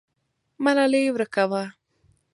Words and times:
ملالۍ 0.63 1.05
ورکه 1.11 1.43
وه. 1.51 1.63